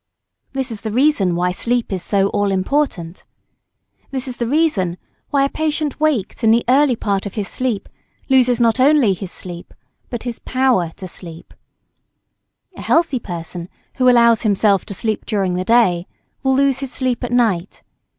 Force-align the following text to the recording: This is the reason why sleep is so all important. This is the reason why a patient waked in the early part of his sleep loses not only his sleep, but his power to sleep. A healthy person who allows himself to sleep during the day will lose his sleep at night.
This 0.53 0.71
is 0.71 0.81
the 0.81 0.89
reason 0.91 1.35
why 1.35 1.51
sleep 1.51 1.93
is 1.93 2.01
so 2.01 2.29
all 2.29 2.51
important. 2.51 3.23
This 4.09 4.27
is 4.27 4.37
the 4.37 4.47
reason 4.47 4.97
why 5.29 5.43
a 5.45 5.49
patient 5.49 5.99
waked 5.99 6.43
in 6.43 6.49
the 6.49 6.65
early 6.67 6.95
part 6.95 7.27
of 7.27 7.35
his 7.35 7.47
sleep 7.47 7.87
loses 8.27 8.59
not 8.59 8.79
only 8.79 9.13
his 9.13 9.31
sleep, 9.31 9.75
but 10.09 10.23
his 10.23 10.39
power 10.39 10.89
to 10.95 11.07
sleep. 11.07 11.53
A 12.75 12.81
healthy 12.81 13.19
person 13.19 13.69
who 13.97 14.09
allows 14.09 14.41
himself 14.41 14.85
to 14.85 14.95
sleep 14.95 15.23
during 15.27 15.53
the 15.53 15.63
day 15.63 16.07
will 16.41 16.55
lose 16.55 16.79
his 16.79 16.91
sleep 16.91 17.23
at 17.23 17.31
night. 17.31 17.83